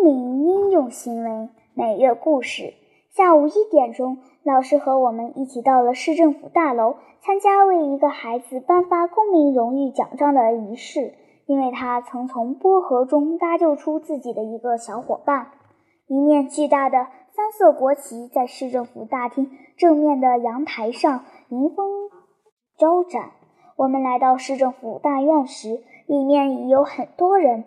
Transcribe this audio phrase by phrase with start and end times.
[0.00, 2.72] 公民英勇行为每月故事。
[3.10, 11.12] 下午一点钟，老师和我们一起到了市政府大楼，参加为一个孩子颁发公民荣誉奖章的仪式。
[11.44, 15.48] 因为他曾从波河中搭救出自己的一个小伙伴。
[16.06, 22.08] 一面巨大的三色国旗在市政府大厅正面的阳台上迎风
[22.78, 23.32] 招展。
[23.76, 27.64] 我们来到市政府大院时，里面已有很多人。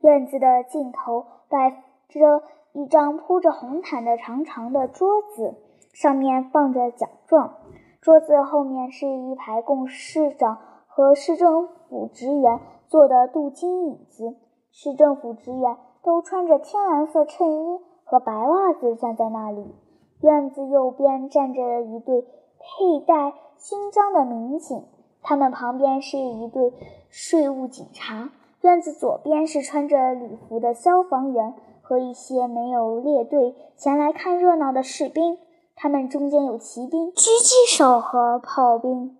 [0.00, 1.70] 院子的尽头摆
[2.08, 2.42] 着
[2.72, 5.54] 一张铺着红毯的长长的桌子，
[5.92, 7.54] 上面放着奖状。
[8.00, 14.36] 桌子后面是一排供市长和市政府职员坐的镀金椅子。
[14.70, 19.74] 市政府职员都穿着天蓝色衬衣和白袜子站在那里。
[20.20, 24.84] 院子右边站着一对佩戴勋章的民警，
[25.22, 26.72] 他们旁边是一对
[27.10, 28.30] 税务警察。
[28.66, 35.38] 院子左边是穿着礼服的消防员和一些没有列队前来看热闹的士兵，
[35.76, 39.16] 他们中间有骑兵、狙击手和炮兵，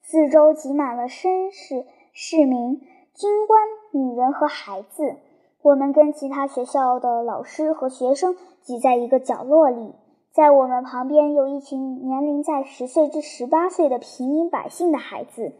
[0.00, 2.80] 四周挤满了绅士、市民、
[3.12, 3.60] 军官、
[3.92, 5.16] 女人和孩子。
[5.60, 9.92] 我们跟其他学校的老师和学生挤在一个角落里，
[10.32, 15.52] 在我们旁边有一群年龄在十岁至十八岁的平民百姓的孩子，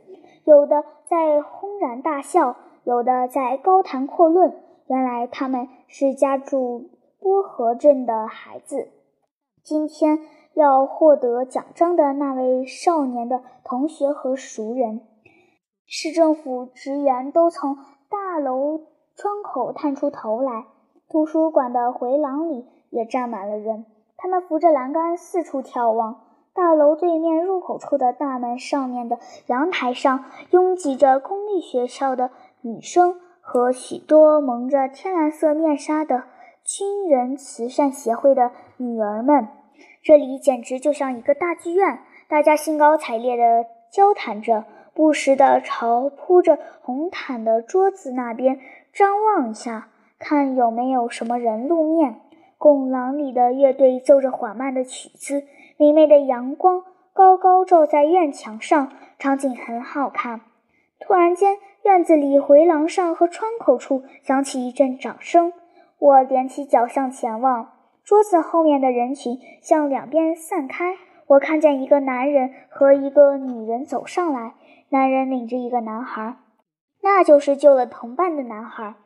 [0.44, 2.56] 有的在轰然大笑。
[2.86, 4.54] 有的在高谈阔论，
[4.86, 8.90] 原来他们是家住波河镇的孩子。
[9.64, 10.20] 今天
[10.54, 15.00] 要获得奖章的那位少年的同学和熟人，
[15.84, 17.76] 市政府职员都从
[18.08, 18.82] 大楼
[19.16, 20.66] 窗口探出头来。
[21.08, 23.84] 图书馆的回廊里也站满了人，
[24.16, 26.20] 他们扶着栏杆四处眺望。
[26.54, 32.30] 大楼对面入口处的大门上面的阳台上，拥挤着公立学校的。
[32.66, 36.24] 女生和许多蒙着天蓝色面纱的
[36.64, 39.46] 军人慈善协会的女儿们，
[40.02, 42.00] 这里简直就像一个大剧院。
[42.26, 48.58] 大家兴高采烈地交谈着，不时地朝铺着红毯的桌子那边
[48.92, 49.86] 张望一下，
[50.18, 52.20] 看有没有什么人露面。
[52.58, 55.44] 拱廊里的乐队奏着缓慢的曲子，
[55.76, 58.90] 明媚的阳光高高照在院墙上，
[59.20, 60.40] 场景很好看。
[60.98, 65.52] 突然间，院子里回廊上和窗口处响起一阵掌声。
[66.00, 70.96] 我踮起脚向前望，桌子后面的人群向两边散开。
[71.28, 74.54] 我看见一个男人和一个女人走上来，
[74.88, 76.34] 男人领着一个男孩，
[77.04, 78.96] 那就是救了同伴的男孩。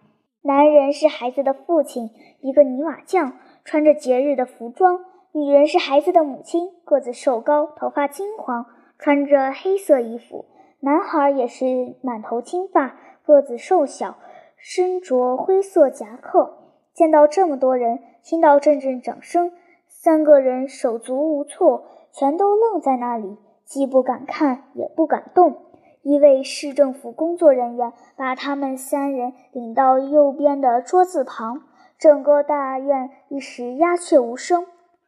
[0.41, 2.09] 男人是孩子的父亲，
[2.41, 5.01] 一个泥瓦匠，穿着节日的服装；
[5.35, 8.65] 女人是孩子的母亲，个子瘦高，头发金黄，
[8.99, 10.47] 穿着黑色衣服。
[10.83, 12.97] 男孩也是满头金发，
[13.27, 14.17] 个子瘦小，
[14.57, 16.57] 身着灰色夹克。
[16.95, 19.53] 见到这么多人，听到阵阵掌声，
[19.89, 25.55] 三个人手足无措，全都愣在那里，既不敢看，也不敢动。
[26.03, 31.63] 一位市政府工作人员把他们三人领到右边的桌子旁，
[31.99, 34.65] 整个大院一时鸦雀无声。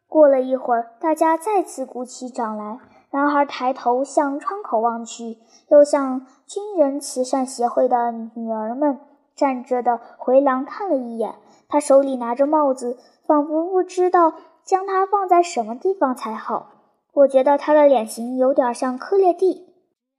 [0.07, 2.79] 过了一会儿，大家再次鼓起掌来。
[3.13, 5.37] 男孩抬头向窗口望去，
[5.69, 8.99] 又向军人慈善协会的女儿们
[9.35, 11.35] 站着的回廊看了一眼。
[11.69, 12.97] 他手里拿着帽子，
[13.27, 14.33] 仿佛不知道
[14.65, 16.71] 将它放在什么地方才好。
[17.13, 19.75] 我觉得他的脸型有点像科列蒂，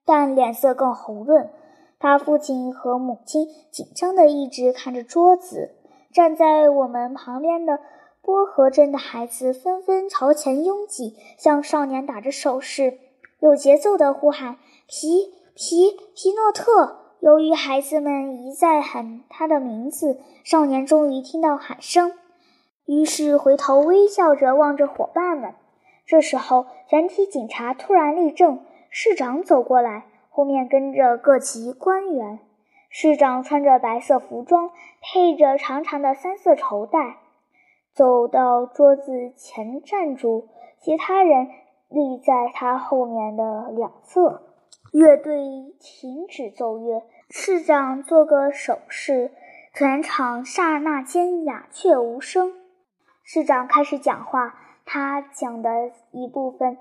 [0.05, 1.49] 但脸色更红润。
[1.97, 5.71] 他父亲和母亲紧张地一直看着桌子。
[6.13, 7.79] 站在我们旁边的。
[8.25, 12.97] 波河镇的孩子纷纷朝前拥挤，向少年打着手势，
[13.39, 14.55] 有节奏地呼喊
[14.87, 22.13] ：“皮皮皮诺特！”由于孩子们一再喊他的名字，少年终于听到喊声，
[22.85, 25.53] 于是回头微笑着望着伙伴们。
[26.05, 32.39] 这时候，全体警察突然立正，市长走过来，后面跟着各级官员。
[32.89, 34.69] 市长穿着白色服装，
[35.01, 37.17] 配着长长的三色绸带。
[37.93, 40.47] 走到桌子前站住，
[40.79, 41.47] 其他人
[41.89, 44.41] 立在他后面的两侧。
[44.91, 45.35] 乐队
[45.79, 49.31] 停止奏乐，市长做个手势，
[49.73, 52.53] 全场刹那间鸦雀无声。
[53.23, 54.55] 市长开始讲话，
[54.85, 56.77] 他讲的一部分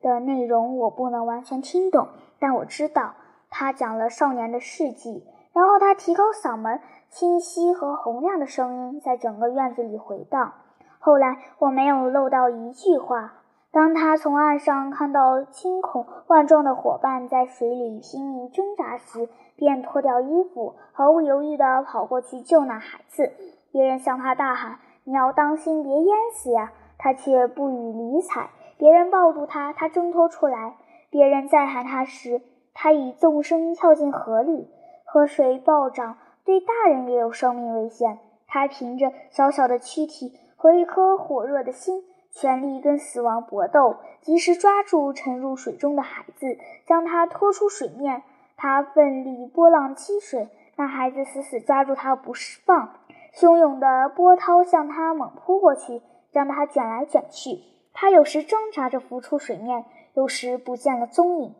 [0.00, 2.08] 的内容我不能完全听懂，
[2.40, 3.14] 但我知道
[3.50, 5.24] 他讲了少年的事迹。
[5.52, 6.80] 然后他提高嗓门。
[7.14, 10.52] 清晰和洪亮的声音在整个院子里回荡。
[10.98, 13.34] 后来我没有漏到一句话。
[13.70, 23.30] 当他从岸上看到惊恐万状的伙伴在水里拼命挣扎时，便脱掉衣服，毫不犹豫地跑过去救那孩子。
[23.70, 28.50] 别人向他大喊：“你要当心，别淹死呀！”他却不予理睬。
[28.76, 30.74] 别人抱住他，他挣脱出来；
[31.10, 34.68] 别人再喊他时，他已纵身跳进河里。
[35.06, 38.18] 河水暴涨，对大人也有生命危险。
[38.46, 48.22] 他凭着小小的躯体和一颗火热的心，全力跟死亡搏斗，及时抓住沉入水中的孩子，将他拖出水面。
[48.56, 52.90] 他奋力拨浪击水，那孩子死死抓住他不释放。
[53.34, 56.00] 汹涌的波涛向他猛扑过去，
[56.30, 57.58] 将他卷来卷去。
[57.92, 61.54] 他有时挣扎着浮出水面，有时不见了踪影。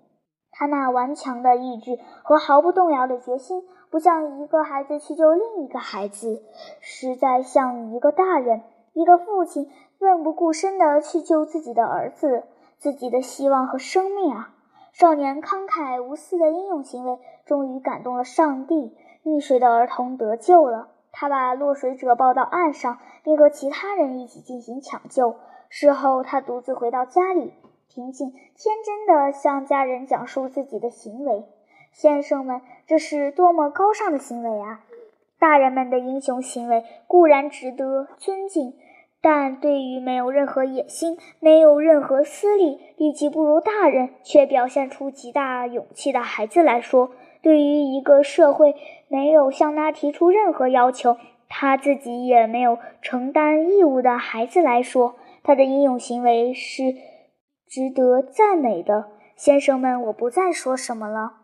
[0.52, 3.64] 他那顽强的意志和毫不动摇的决心，
[3.94, 6.42] 不像一个孩子去救另一个孩子，
[6.80, 8.62] 实在像一个大人、
[8.92, 9.70] 一个父亲
[10.00, 12.42] 奋不顾身地去救自己的儿子、
[12.76, 14.52] 自己的希望和生命啊！
[14.92, 18.96] 少年慷慨无私的英勇行为，终于感动了上帝。
[19.22, 20.88] 溺水的儿童得救了。
[21.12, 25.36] 他把落水者抱到岸上，并和其他人一起进行抢救。
[25.68, 27.54] 事后，他独自回到家里，
[27.86, 31.44] 平静天真地向家人讲述自己的行为。
[31.94, 34.80] 先生们，这是多么高尚的行为啊！
[35.38, 38.74] 大人们的英雄行为固然值得尊敬，
[39.22, 47.12] 但对于没有任何野心、没有任何私利、力气不如大人却表现出极大勇气的孩子来说，
[47.42, 48.74] 对于一个社会
[49.08, 51.16] 没有向他提出任何要求，
[51.48, 55.14] 他自己也没有承担义务的孩子来说，
[55.44, 56.82] 他的英勇行为是
[57.68, 59.10] 值得赞美的。
[59.36, 61.43] 先生们，我不再说什么了。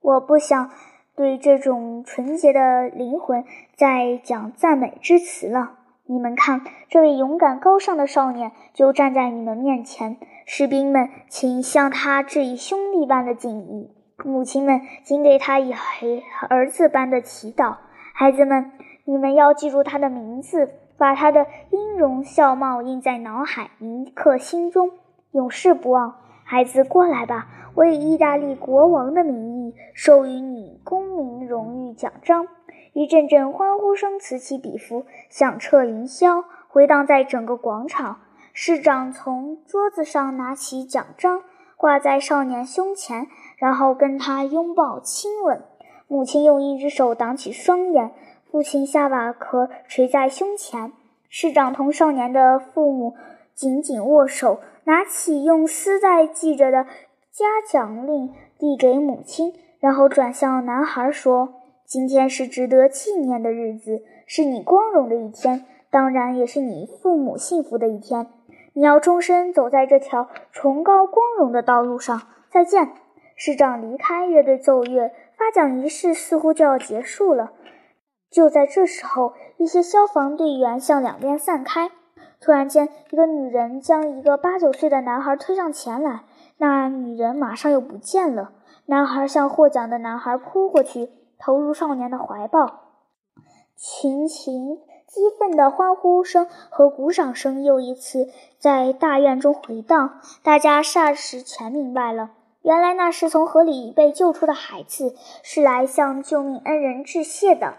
[0.00, 0.70] 我不想
[1.16, 5.72] 对这种纯洁的灵魂再讲赞美之词了。
[6.06, 10.16] 你们看，这位勇敢高尚的少年就站在你们面前。
[10.46, 13.90] 士兵们，请向他致以兄弟般的敬意。
[14.24, 15.74] 母亲们，请给他以
[16.48, 17.76] 儿子般的祈祷。
[18.14, 18.72] 孩子们，
[19.04, 24.90] 你们要记住他的名字，把他的音容笑貌印在脑海，铭刻心中，
[25.32, 26.14] 永世不忘。
[26.44, 27.46] 孩子，过来吧，
[27.78, 32.48] 我以意大利国王的名义授予你公民荣誉奖章。
[32.92, 38.18] 一阵阵欢呼声此起彼伏，响彻云霄，回荡在整个广场。
[38.52, 41.44] 市长从桌子上拿起奖章，
[41.76, 43.28] 挂在少年胸前。
[43.58, 45.62] 然后跟他拥抱亲吻，
[46.08, 48.10] 母亲用一只手挡起双眼，
[48.50, 50.92] 父亲下巴壳垂在胸前。
[51.28, 53.14] 市长同少年的父母
[53.54, 56.86] 紧紧握手，拿起用丝带系着的
[57.38, 61.54] 嘉奖令递给母亲，然后转向男孩说
[61.86, 68.26] ：“今天是值得纪念的日子，是你光荣的一天，当然也是你父母幸福的一天。
[68.72, 72.22] 你要终身走在这条崇高光荣的道路上。
[72.50, 72.88] 再见。”
[73.36, 77.52] 市长离开，乐队奏乐，发奖仪式似乎就要结束了。
[78.28, 81.88] 就在这时候，一些消防队员向两边散开。
[82.40, 86.22] 突然间，一个女人将一个八九岁的男孩推上前来，
[86.58, 88.50] 那女人马上又不见了。
[88.86, 92.80] 男孩向获奖的男孩扑过去，投入少年的怀抱。
[93.76, 98.28] 群情激愤的欢呼声和鼓掌声又一次
[98.58, 102.30] 在大院中回荡，大家霎时全明白了。
[102.62, 107.74] 原来那是从河里被救出的孩子，是来向救命恩人致谢的。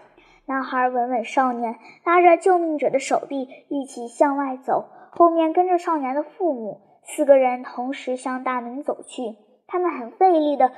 [0.46, 6.80] 男孩稳稳少年，拉着救命者的手臂一起向外走，后面跟着少年的父母。
[7.12, 9.36] 四个人同时向大门走去。
[9.66, 10.70] 他们很费力地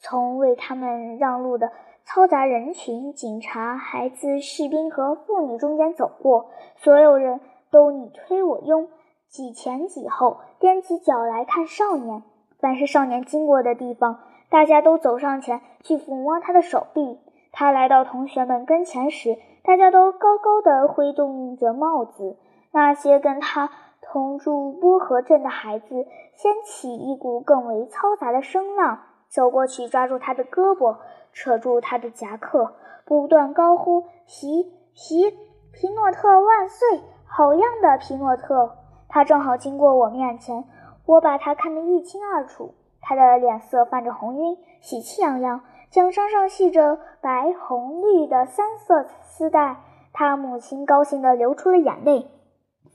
[0.00, 1.70] 从为他们让路的
[2.06, 6.50] 嘈杂人群、警察、孩子、士兵和妇女中间走过。
[6.76, 8.88] 所有人都你推我拥，
[9.28, 12.22] 挤前挤后，踮起脚来看少年。
[12.60, 17.18] 凡是少年经过的地方，大家都走上前去抚摸他的手臂。
[17.52, 22.36] 他来到同学们跟前时，大家都高高的挥动着帽子。
[22.72, 23.70] 那些跟他
[24.06, 30.96] 同住波河镇的孩子掀起一股更为嘈杂的声浪，走过去抓住他的胳膊，
[31.32, 34.62] 扯住他的夹克，不断高呼：“皮
[34.94, 35.30] 皮
[35.72, 37.00] 皮诺特万岁！
[37.26, 38.76] 好样的，皮诺特！”
[39.08, 40.64] 他正好经过我面前。
[41.06, 49.76] 我把他看得一清二楚，他的脸色泛着红晕，喜气洋洋，奖章上系着白、红、绿的三色丝带。
[50.12, 52.26] 他母亲高兴地流出了眼泪，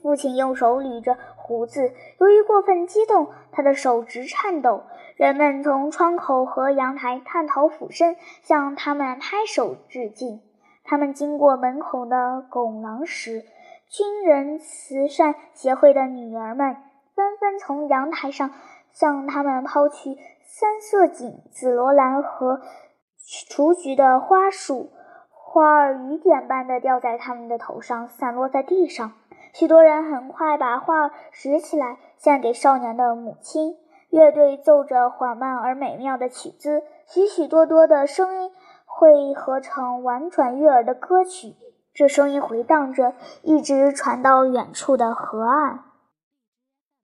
[0.02, 4.82] 父亲用手捋着胡子，由于过分激动，他的手直颤抖。
[5.16, 10.40] 人们从窗口和阳台探头俯身向他们拍手致敬。
[10.84, 13.44] 他们经过门口的拱廊时，
[13.88, 16.76] 军人慈善协会的女儿们。
[17.14, 18.50] 纷纷从阳台上
[18.92, 22.62] 向他们抛去三色堇、紫罗兰和
[23.48, 24.90] 雏菊的花束，
[25.28, 29.12] 花儿雨点般的掉在他们的头上，散落在地上。
[29.52, 33.76] 许多人很快把画拾起来，献给少年的母亲。
[34.10, 38.50] 乐队奏着缓慢而美妙的曲子，许许多多的声音
[38.84, 41.54] 汇合成婉转悦耳的歌曲。
[41.94, 45.89] 这声音回荡着，一直传到远处的河岸。